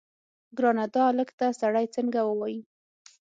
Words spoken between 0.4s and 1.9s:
ګرانه دا الک ته سړی